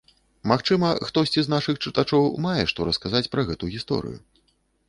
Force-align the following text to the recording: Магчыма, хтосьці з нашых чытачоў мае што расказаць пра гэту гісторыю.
Магчыма, 0.51 0.87
хтосьці 1.09 1.43
з 1.47 1.53
нашых 1.55 1.75
чытачоў 1.87 2.23
мае 2.49 2.63
што 2.75 2.79
расказаць 2.91 3.25
пра 3.37 3.41
гэту 3.51 3.71
гісторыю. 3.75 4.19